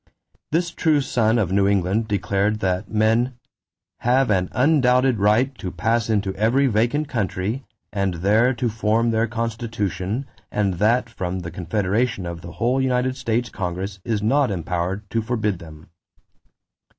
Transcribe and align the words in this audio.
This 0.49 0.71
true 0.71 0.99
son 0.99 1.37
of 1.37 1.51
New 1.51 1.67
England 1.67 2.07
declared 2.07 2.59
that 2.61 2.89
men 2.89 3.35
"have 3.99 4.31
an 4.31 4.49
undoubted 4.51 5.19
right 5.19 5.55
to 5.59 5.69
pass 5.71 6.09
into 6.09 6.33
every 6.33 6.65
vacant 6.65 7.07
country 7.07 7.65
and 7.93 8.15
there 8.15 8.51
to 8.55 8.67
form 8.67 9.11
their 9.11 9.27
constitution 9.27 10.25
and 10.51 10.79
that 10.79 11.07
from 11.07 11.41
the 11.41 11.51
confederation 11.51 12.25
of 12.25 12.41
the 12.41 12.53
whole 12.53 12.81
United 12.81 13.15
States 13.15 13.49
Congress 13.51 13.99
is 14.03 14.23
not 14.23 14.49
empowered 14.49 15.07
to 15.11 15.21
forbid 15.21 15.59
them." 15.59 15.91